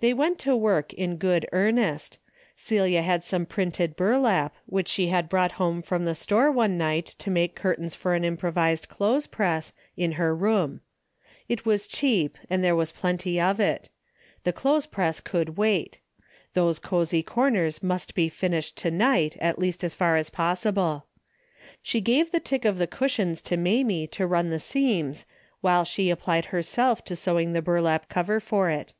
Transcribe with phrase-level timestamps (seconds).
[0.00, 2.18] They went to work in good earnest.
[2.54, 7.06] Celia had some printed burlap, which she had brought home from the store one night
[7.16, 10.80] to make curtains for an improvised clothespress, 224 A DAILY BATEA^ in her room.
[11.48, 13.88] It was cheap and there was plenty of it.
[14.44, 16.00] The clothespress could wait.
[16.52, 21.06] Those cozy corners must be finished to night, at least as far as possible.
[21.82, 25.24] She gave the tick of the cushions to Mamie to run the seams,
[25.62, 28.92] while she applied herself to sewing the burlap cover for it.